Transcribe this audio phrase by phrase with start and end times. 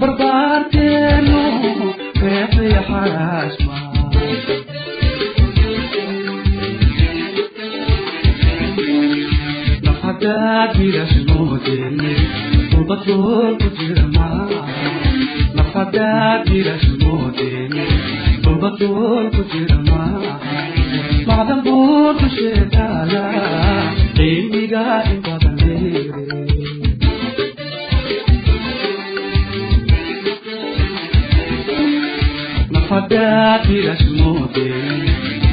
[0.00, 1.40] barbaarkeenu
[2.20, 3.76] qeexi xaraashma
[9.84, 12.12] nafxagaad birashmoodene
[12.80, 14.28] ubadgool ku jirma
[15.56, 17.84] nafxagaad birashmoodene
[18.52, 20.02] ubadgool ku jirma
[21.28, 23.24] macdan buurku sheetaala
[24.16, 26.24] cilmiga in badan leere
[32.90, 34.64] lafadaa tiras moode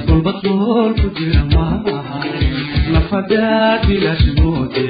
[0.07, 2.21] golbadgool ku jira maaha
[2.93, 4.85] lafadaa tiras moode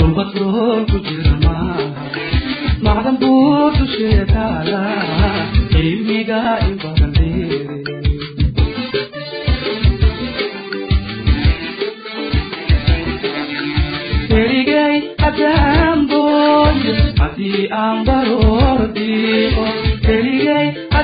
[0.00, 1.86] golbadgool ku jira maaha
[2.86, 4.82] macdan buu dusheeda taala
[5.72, 7.74] cilmiga in badan dheere
[14.38, 14.96] erigay
[15.28, 16.80] adaamboy
[17.20, 19.66] haddii aan baroor dhigo
[20.14, 20.66] erigay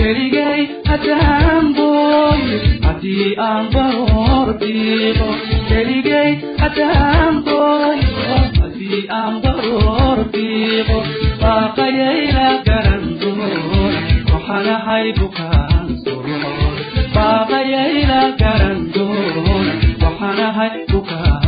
[0.00, 0.60] keligay
[0.94, 2.42] ataanboy
[2.86, 5.28] haddii aanba hor dhiibo
[5.70, 6.30] keligay
[6.66, 7.98] ataanboy
[8.60, 10.98] haddii aanba hor dhiibo
[11.42, 13.94] baaqayayla garan doon
[14.32, 16.74] waxanahay bukaan doon
[17.16, 19.66] baaqayayla garan doon
[20.04, 21.39] waxanahay bukaan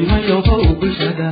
[0.00, 1.28] ilmayahow bulshada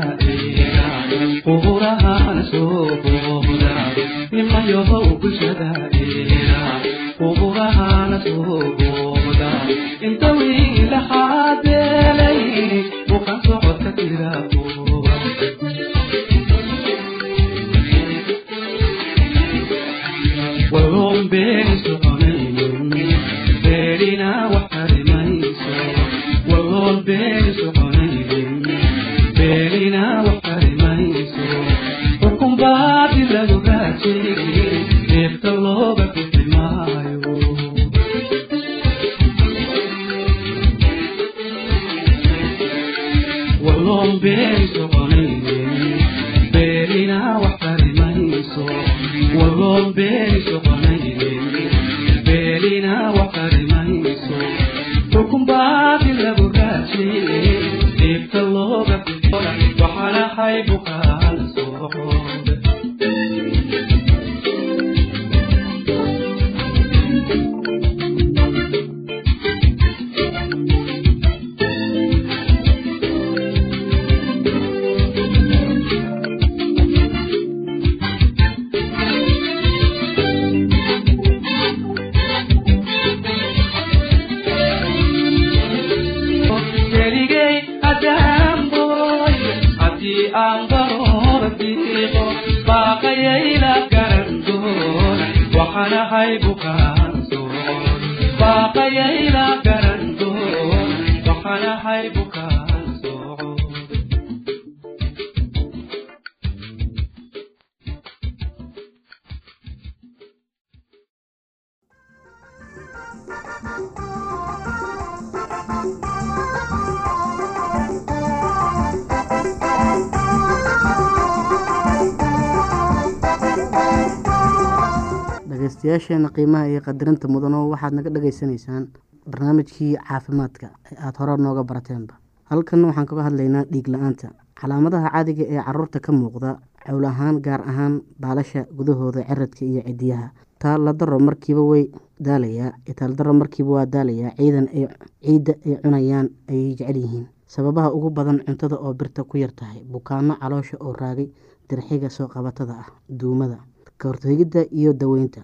[125.79, 128.89] dhegeystayaasheena qiimaha iyo qadarinta mudano waxaad naga dhagaysanaysaan
[129.31, 132.15] barnaamijkii caafimaadka ee aada hore nooga barateenba
[132.51, 134.29] halkan waxaan kaga hadlaynaa dhiig la'aanta.
[134.61, 140.29] Calaamadaha caadiga ee carruurta ka muuqda cowl ahaan gaar ahaan baalasha gudahooda ciradka iyo cidiyaha
[140.59, 141.85] taaladaro markiiba way
[142.21, 144.87] daalayaa itaaldaro markiiba waa daalayaa ciidan ay
[145.23, 147.27] ciidda ay cunayaan ayay jecel yihiin.
[147.47, 151.31] Sababaha ugu badan cuntada oo birta ku yar tahay bukaano caloosha oo raagay
[151.71, 153.59] dirxiga soo qabatada ah duumada
[153.99, 155.41] ka hortegidda iyo daweynta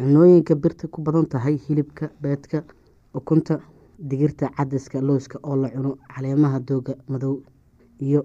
[0.00, 2.64] cunooyinka birta ku badan tahay hilibka beedka
[3.14, 3.60] ukunta
[3.98, 7.34] digirta cadaska looska oo la cuno caleemaha dooga madow
[8.00, 8.22] iyo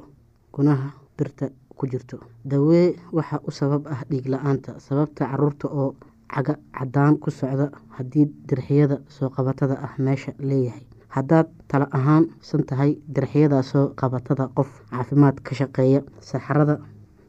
[0.54, 0.88] gunaha
[1.18, 2.18] birta ku jirto.
[2.46, 5.96] Dawee waxaa u sabab ah dhiig la'aanta sababta carruurta oo
[6.34, 7.68] caga cadaan ku socda
[7.98, 10.86] haddii dirxiyada soo qabatada ah meesha leeyahay.
[11.16, 16.76] Haddaad tala ahaan san tahay dirxiyada soo qabatada qof caafimaad ka shaqeeya saxarada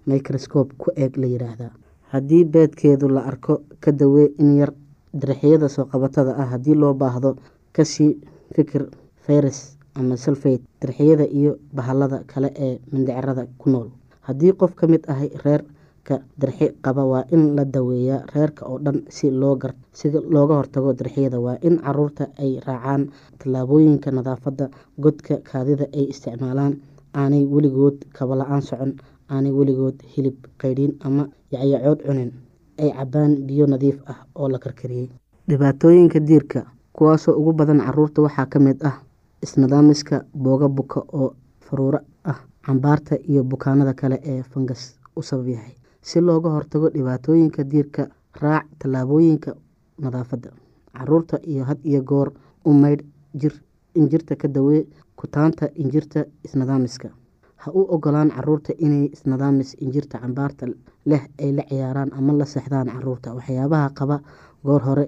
[0.07, 1.73] microscope ku eeg la yiraahdaa
[2.13, 4.73] haddii beedkeedu la arko ka dawee in yar.
[5.17, 7.37] Dirxiyada soo qabatada ah haddii loo baahdo
[7.73, 8.11] ka sii
[8.55, 8.83] fikir
[9.27, 10.63] fayras ama sulfate.
[10.83, 13.89] Dirxiyada iyo bahalada kale ee mindhicirada ku nool.
[14.27, 18.99] Haddii qof ka mid ahay reerka dirxi qaba waa in la daweeyaa reerka oo dhan
[19.09, 23.09] si loo gar si looga hortago dirxiyada waa in carruurta ay raacaan
[23.39, 24.67] tallaabooyinka nadaafadda
[25.05, 26.75] godka kaadida ay isticmaalaan
[27.15, 28.93] aanay weligood kabala-aan socon
[29.33, 32.31] aanay weligood hilib qaydhin ama yacyacood cunin
[32.79, 35.09] ay cabaan biyo nadiif ah oo la karkariyey.
[35.49, 36.61] Dhibaatooyinka diirka
[36.93, 38.97] kuwaasoo ugu badan carruurta waxaa ka mid ah
[39.43, 45.75] isnidaamiska booga buka oo faruuro ah cambaarta iyo bukaanada kale ee fangas u sabab yahay
[46.03, 48.09] si looga hortago dhibaatooyinka diirka
[48.43, 49.55] raac tallaabooyinka
[49.99, 50.51] nadaafadda
[50.97, 52.33] carruurta iyo had iyo goor
[52.65, 53.05] u maydh
[53.35, 53.53] jir
[53.95, 54.87] injirta ka dawee
[55.17, 57.09] kutaanta injirta isnidaamiska.
[57.57, 60.67] Ha u ogolaan carruurta inay isnidaamis injirta cambaarta
[61.11, 64.17] leh ay la ciyaaraan ama la seexdaan carruurta waxyaabaha qaba
[64.65, 65.07] goor hore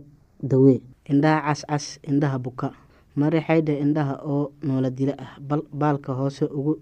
[0.50, 0.78] dawee
[1.12, 2.68] indhaha cascas indhaha buka.
[3.18, 5.32] Mari xaydha indhaha oo noola dila ah
[5.80, 6.72] baalka hoose ugu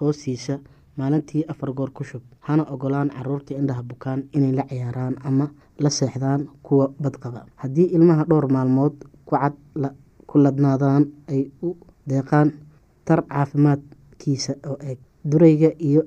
[0.00, 0.54] hoostiisa
[0.96, 2.22] maalintii afar goor ku shub.
[2.40, 5.46] Hana ogolaan carruurta indhaha bukaan inay la ciyaaraan ama
[5.78, 7.40] la seexdaan kuwa badqaba.
[7.56, 8.94] Haddii ilmaha dhowr maalmood
[9.28, 9.54] kucad
[10.28, 11.76] ku ladnaadaan ay u
[12.08, 12.48] deeqaan
[13.04, 14.98] tar caafimaadkiisa oo eeg
[15.30, 16.02] durayga iyo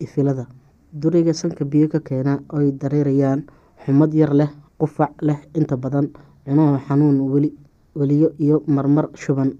[0.00, 0.46] ifilada
[0.92, 3.44] durayga sanka biyo ka keena oy dareerayaan
[3.84, 6.06] xumad yar leh qufac leh inta badan
[6.44, 7.50] cunaha xanuun weli
[7.98, 9.50] weliyo iyo marmar shuban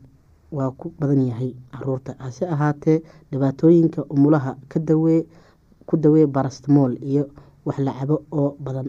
[0.57, 4.57] waa ku badan yahay carruurta hase ahaatee dhibaatooyinka umulaha
[5.89, 7.29] ku dawee barastmool iyo
[7.65, 7.93] wax la
[8.33, 8.89] oo badan.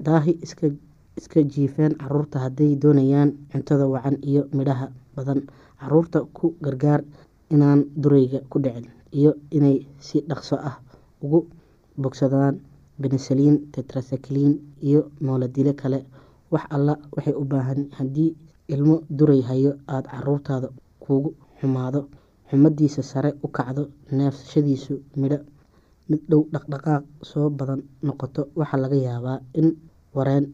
[0.00, 0.70] Daahi iska
[1.18, 5.46] iska jiifeen carruurta hadday doonayaan cuntada wacan iyo midhaha badan.
[5.80, 7.02] Caruurta ku gargaar
[7.50, 10.78] inaan durayga ku dhicin iyo inay si dhaqso ah
[11.22, 11.46] ugu
[12.02, 12.54] bogsadaan
[13.00, 14.52] benesaliin tetrasakliin
[14.88, 16.00] iyo nooladile kale.
[16.52, 18.30] Wax alla waxay u baahan haddii
[18.74, 20.68] ilmo duray hayo aada caruurtaada
[21.04, 22.00] kugu xumaado
[22.50, 23.82] xumadiisa sare u kacdo
[24.16, 25.38] neefsashadiisu midho
[26.08, 29.68] mid dhow dhaqdhaqaaq soo badan noqoto waxaa laga yaabaa in
[30.16, 30.46] wareen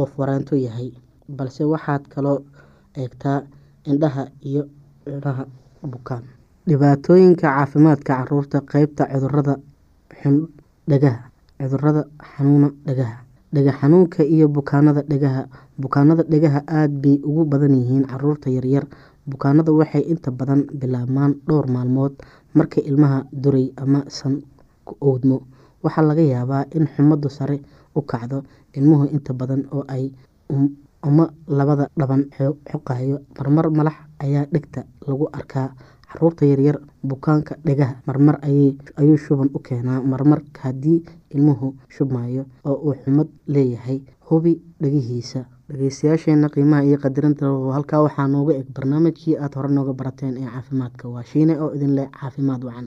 [0.00, 0.90] oof wareento yahay.
[1.36, 2.38] Balse waxaad kaloo
[2.96, 3.38] eegtaa
[3.90, 4.62] indhaha iyo
[5.04, 5.44] cunaha
[5.92, 6.24] bukaan.
[6.68, 9.54] Dhibaatooyinka caafimaadka carruurta qeybta cudurrada
[10.88, 12.02] dhagaha cudurrada
[12.36, 13.16] xanuuna dhagaha.
[13.52, 15.42] Dhega xanuunka iyo bukaanada dhegaha
[15.78, 18.86] bukaanada dhegaha aada bay ugu badan yihiin carruurta yaryar.
[19.26, 22.14] Bukaanada waxay inta badan bilaabmaan dhowr maalmood
[22.54, 24.42] marka ilmaha duray ama san
[24.86, 25.42] ku owdmo
[25.82, 27.58] waxaa laga yaabaa in xumadu sare
[27.94, 28.42] u kacdo
[28.76, 30.12] ilmuhu inta badan oo ay
[31.02, 32.30] uma labada dhaban
[32.70, 33.18] xoqayo.
[33.38, 35.74] Marmar malax ayaa dhegta lagu arkaa
[36.12, 38.36] carruurta yaryar bukaanka dhegaha marmar
[39.00, 40.00] ayuu shuban u keenaa.
[40.02, 41.02] Marmar haddii
[41.34, 44.00] ilmuhu shubmayo oo uu xumad leeyahay
[44.30, 45.44] hubi dhegihiisa.
[45.70, 48.66] Dhegeystayaasheena qiimaha iyo qadarinta halkaa waxaa nooga eg.
[48.74, 52.86] Barnaamijkii aada hore nooga barateen ee caafimaadka waa shiine oo idin leh caafimaad wacan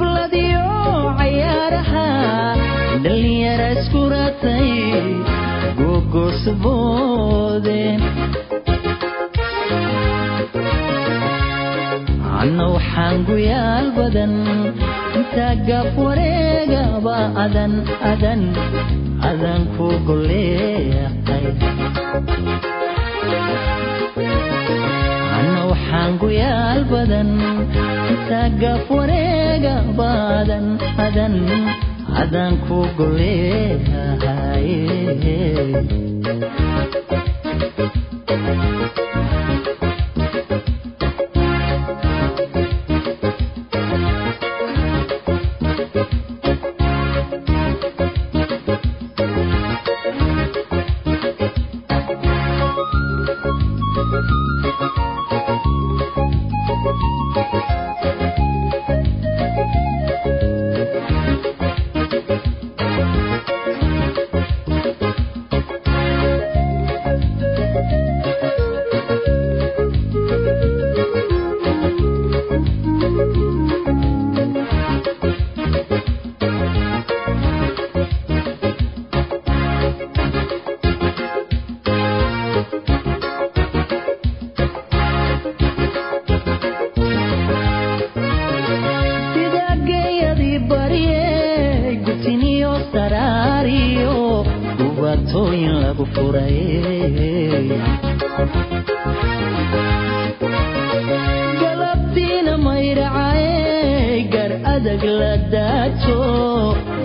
[0.00, 0.64] gibladiyo
[1.20, 2.06] cayaaraha
[3.04, 4.70] dhalinyara iskuratay
[5.78, 7.82] gogosuboode
[12.40, 14.32] anna waxaan guyaal badan
[15.20, 17.72] intaa gaaf wareegaba adan
[18.12, 18.40] adan
[19.30, 21.44] adan ku goleeqay.
[25.38, 27.28] Anna waxaan guyaal badan
[28.12, 28.86] intaa gaaf
[30.00, 30.64] wareegaba
[31.06, 31.34] adan
[32.22, 34.68] adan ku goleehay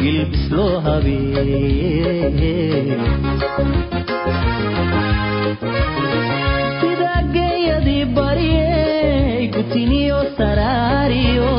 [0.05, 2.53] gilbis loo habeeye
[6.81, 8.05] sida geeyadii
[9.55, 11.51] gutiniyo saraariyo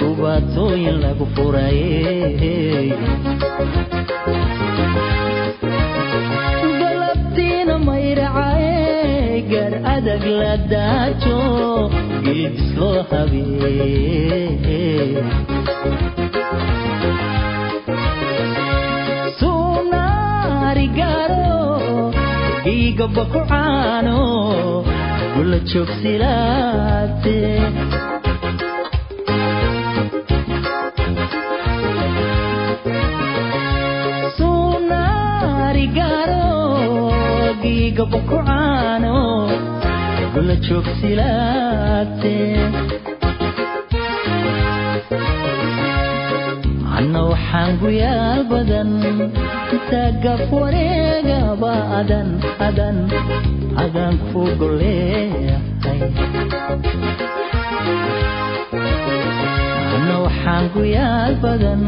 [0.00, 1.90] dhubaatooyin lagu furaye
[6.80, 11.38] galabtiina mayracaye gar adag la daajo
[12.24, 14.80] gilbis loo habee
[35.20, 36.46] sunaarigaro
[37.64, 39.16] giigaba ku caano
[40.32, 42.36] gula joogsilaate
[46.96, 48.90] anna waxaan guyaal badan
[49.74, 52.28] intaa gaf wareegaba adan
[52.68, 52.96] adan
[53.84, 56.00] adan ku goleeyahay
[59.94, 61.82] anna waxaan guyaal badan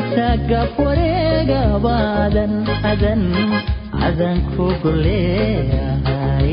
[0.00, 2.52] intaa gaf wareegaba adan
[2.92, 3.22] adan
[4.08, 6.52] adan ku goleeyahay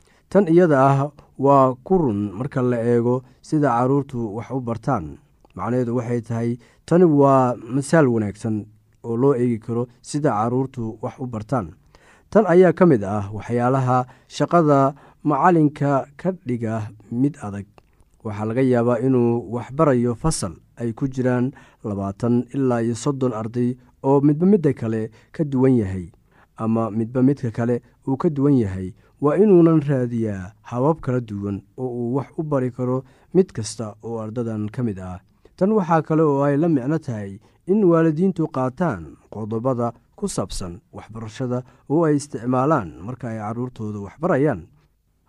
[0.31, 0.99] tan iyada ah
[1.45, 5.05] waa ku run marka la eego sida carruurtu wax u bartaan.
[5.55, 6.49] Macnaheedu waxay tahay
[6.87, 8.55] tani waa masaal wanaagsan
[9.03, 11.67] oo loo eegi karo sida carruurtu wax u bartaan.
[12.31, 13.97] Tan ayaa ka mid ah waxyaalaha
[14.37, 17.67] shaqada macalinka ka dhiga mid adag.
[18.23, 21.51] Waxaa laga yaabaa inuu waxbarayo fasal ay ku jiraan
[21.83, 23.75] labaatan ilaa iyo soddon arday
[24.07, 26.07] oo midba midda kale ka duwan yahay
[26.57, 31.87] ama midba midka kale uu ka duwan yahay waa inuunan raadiyaa habab kala duwan oo
[31.99, 33.03] uu wax u bari karo
[33.33, 35.19] mid kasta oo ardadan ka mid ah.
[35.55, 41.63] Tan waxaa kale oo ay la micno tahay in waalidiintu qaataan qodobada ku saabsan waxbarashada
[41.89, 44.61] oo ay isticmaalaan marka ay carruurtooda waxbarayaan.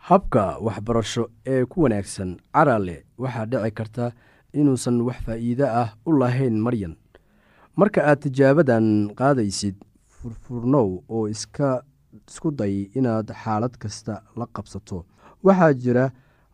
[0.08, 4.04] Habka waxbarasho ee ku wanaagsan carale waxaa dhici karta
[4.52, 6.96] inuusan wax faa'iide ah u lahayn maryan.
[7.76, 9.76] Marka aad tijaabadan qaadaysid
[10.08, 11.84] furfurnow oo iska
[12.28, 15.04] isku day inaad xaalad kasta la qabsato.
[15.44, 16.04] Waxaa jira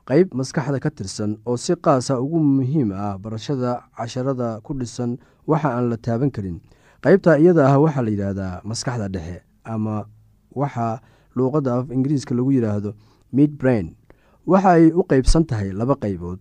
[0.08, 5.68] qayb maskaxda ka tirsan oo si qaasa ugu muhiim ah barashada casharada ku dhisan waxa
[5.76, 6.60] aan la taaban karin.
[7.04, 10.06] Qaybta iyada ah waxaa la yidhaahdaa maskaxda dhexe ama
[10.54, 11.00] waxa
[11.36, 12.94] luuqadda af ingiriiska lagu yidhaahdo
[13.32, 13.94] mid brain.
[14.46, 16.38] Waxa ay u qeybsan tahay laba qaybood.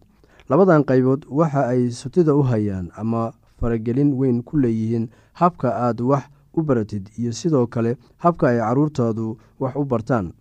[0.50, 6.24] Labadan qaybood waxa ay sutida u hayaan ama faragelin weyn ku leeyihiin habka aad wax
[6.58, 10.34] u baratid iyo sidoo kale habka ay carruurtaadu wax u bartaan.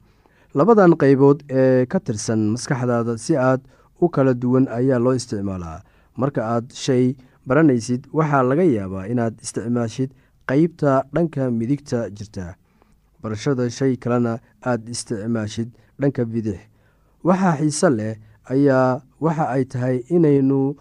[0.55, 3.61] Labadan qaybood ee ka tirsan maskaxdaada si aad
[4.01, 5.83] u kala duwan ayaa loo isticmaalaa.
[6.17, 10.11] Marka aad shay baranaysid waxaa laga yaabaa inaad isticmaashid
[10.49, 12.55] qeybta dhanka midigta jirta.
[13.23, 15.69] Barashada shay kalena aad isticmaashid
[16.01, 16.59] dhanka bidix.
[17.25, 18.15] Waxaa xiise leh
[18.51, 20.77] ayaa waxa ay tahay inaynu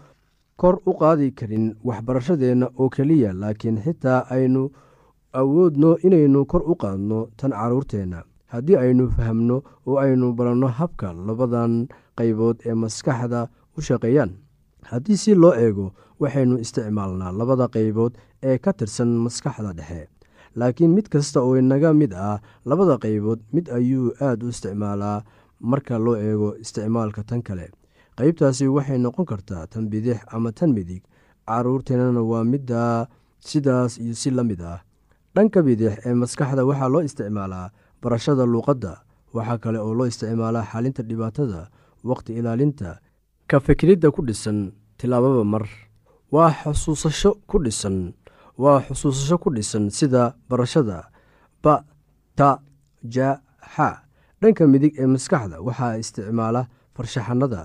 [0.55, 4.71] kor u qaadi karin waxbarashadeenna oo keliya laakiin xitaa aynu
[5.41, 8.19] awoodno inaynu kor u qaadno tan carruurteenna
[8.53, 11.73] haddii aynu fahamno oo aynu baranno habka labadan
[12.17, 13.41] qaybood ee maskaxda
[13.77, 14.31] u shaqeeyaan
[14.91, 15.85] haddii si loo eego
[16.21, 18.13] waxaynu isticmaalnaa labada qaybood
[18.49, 20.01] ee ka tirsan maskaxda dhexe.
[20.59, 25.19] Laakiin mid kasta oo inaga mid ah labada qaybood mid ayuu aada u isticmaalaa
[25.71, 27.67] marka loo eego isticmaalka tan kale.
[28.17, 31.03] Qeybtaasi waxay noqon kartaa tan bidix ama tan midig.
[31.49, 33.07] Caruurteennana waa middaa
[33.47, 34.79] sidaas iyo si la mid ah
[35.35, 37.71] dhanka bidix ee maskaxda waxaa loo isticmaalaa
[38.01, 38.93] barashada luuqadda
[39.35, 41.61] waxaa kale oo loo isticmaalaa xalinta dhibaatada
[42.09, 42.99] waqti ilaalinta
[43.49, 45.65] ka fikiridda ku dhisan tilaababa mar
[46.31, 48.13] waa xusuusasho ku dhisan
[48.63, 51.09] waa xusuusasho ku dhisan sida barashada
[51.63, 51.83] ba
[52.35, 52.49] ta
[53.15, 53.41] ja
[53.75, 53.89] xa
[54.41, 56.61] dhanka midig ee maskaxda waxaa isticmaala
[56.95, 57.61] farshaxanada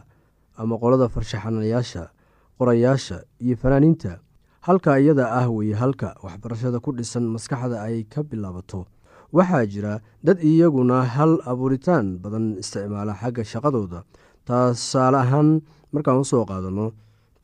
[0.60, 2.02] ama qolada farshaxanayaasha
[2.58, 4.18] qorayaasha iyo fanaaniinta
[4.66, 8.86] halka iyada ah weye halka waxbarashada ku dhisan maskaxda ay ka bilaabato.
[9.32, 14.02] Waxaa jira dad iyaguna hal abuuritaan badan isticmaala xagga shaqadooda.
[14.46, 15.62] Tusaale ahaan
[15.94, 16.92] markaan u soo qaadano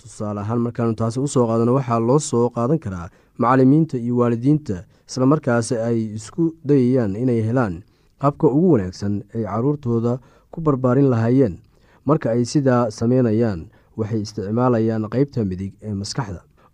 [0.00, 4.84] tusaale ahaan markaanu taasi u soo qaadano waxaa loo soo qaadan karaa macalimiinta iyo waalidiinta
[5.08, 7.84] islamarkaasi ay isku dayayaan inay helaan
[8.18, 10.18] habka ugu wanaagsan ay caruurtooda
[10.50, 11.62] ku barbaarin lahaayeen.
[12.04, 16.42] Marka ay sidaa sameynayaan waxay isticmaalayaan qeybta midig ee maskaxda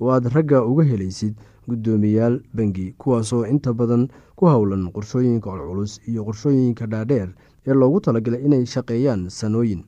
[0.00, 1.34] oo aad ragga uga helaysid
[1.68, 7.28] guddoomiyaal bangi kuwaasoo inta badan ku howlan qorshooyinka culculus iyo qorshooyinka dhaadheer
[7.66, 9.84] ee loogu talagalay inay shaqeeyaan sanooyin.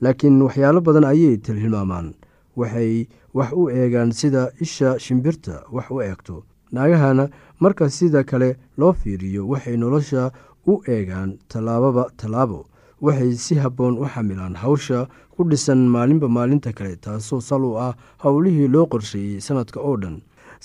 [0.00, 2.14] Laakiin waxyaalo badan ayay tilmaamaan.
[2.56, 6.44] Waxay wax u eegaan sida isha shimbirta wax u eegto.
[6.72, 7.28] Naagahana
[7.60, 10.30] marka sida kale loo fiiriyo waxay nolosha
[10.66, 12.66] u eegaan tallaababa tallaabo
[13.04, 15.00] waxay si habboon u xamilaan hawsha
[15.36, 17.92] ku dhisan maalinba maalinta kale taasoo sal u ah
[18.24, 20.16] howlihii loo qorsheeyey sanadka oo dhan.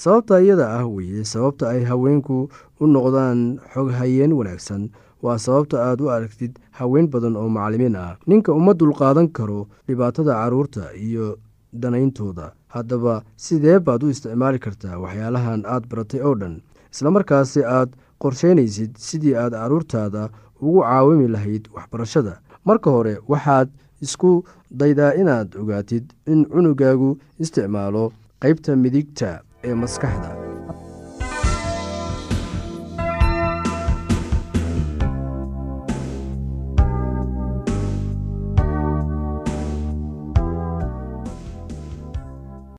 [0.04, 2.36] Sababta iyada ah weeye sababta ay haweenku
[2.82, 3.39] u noqdaan
[3.73, 4.84] xoghayeen wanaagsan
[5.25, 8.15] waa sababta aad u aragtid haween badan oo macalimiin ah.
[8.30, 11.38] Ninka uma dulqaadan karo dhibaatada carruurta iyo
[11.82, 16.56] danayntooda haddaba sidee baad u isticmaali kartaa waxyaalahan aad baratay oo dhan?
[16.93, 17.89] Islamarkaasi aad
[18.23, 20.23] qorsheynaysid sidii aad caruurtaada
[20.62, 22.39] ugu caawimi lahayd waxbarashada.
[22.65, 23.69] Marka hore waxaad
[24.02, 30.48] isku daydaa inaad ogaatid in cunugaagu isticmaalo qeybta midigta ee maskaxda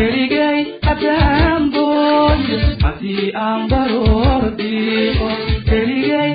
[0.00, 0.60] keligay
[1.74, 5.28] booyo haddii aan baroor dhiiqo
[5.70, 6.30] keligay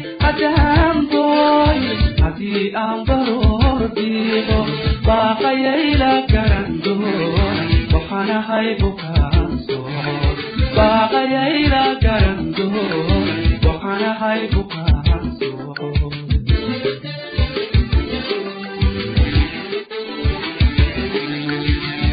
[1.14, 4.60] booyo haddii aan baroor dhiiqo
[5.08, 10.38] baaqayayla garan doona waxaan ahay bukaan soon
[10.78, 16.14] baaqayayla garan doona waxaan ahay bukaan soon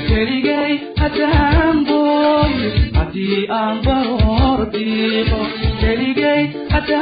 [0.08, 0.72] keligay
[2.96, 5.40] haddii aan baroor dhiiqo
[5.80, 7.00] keligay haddii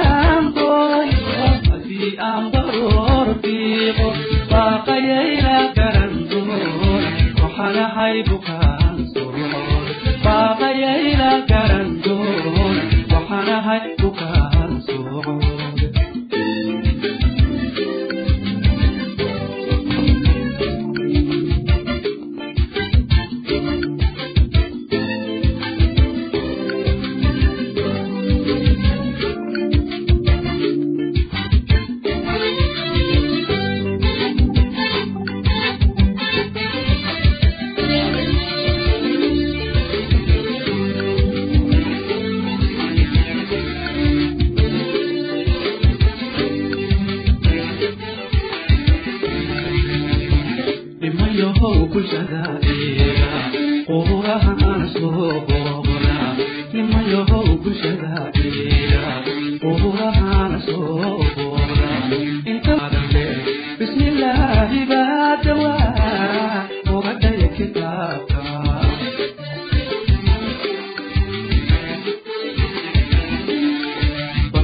[2.29, 4.09] aan baroor dhiiqo
[4.53, 7.01] baaqayayla garan doona
[7.43, 9.87] waxaan ahay bukaan soon
[10.25, 14.60] baaqayayla garan doona waxaan ahay bukaan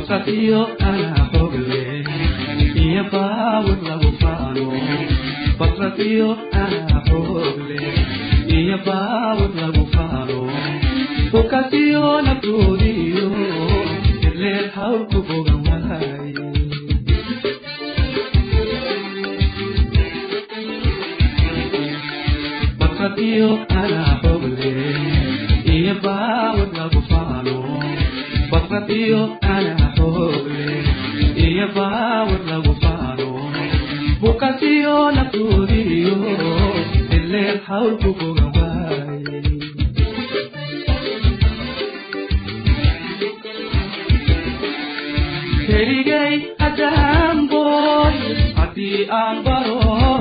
[0.08, 1.80] basadiyo anaa xogle
[2.84, 4.66] iyo baawad lagu faano
[5.58, 6.28] basadiyo
[6.62, 7.80] anaa xogle
[8.58, 10.38] iyo baawad lagu faano
[11.32, 13.26] bukasiyo naftoodiyo
[14.28, 16.34] ileer hawlku bogan waaye
[22.80, 23.48] basadiyo
[23.80, 24.72] anaa xogle
[25.76, 27.56] iyo baawad lagu faano
[28.50, 29.20] basadiyo
[29.54, 29.75] anaa xogle
[31.76, 33.28] baawad lagu faano
[34.20, 36.16] bukasiyo naftoodiyo
[37.16, 39.40] ileer hawlku bogan waaye
[45.66, 50.20] keligay haddaan booyo haddii aan baroor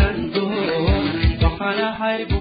[2.19, 2.40] doona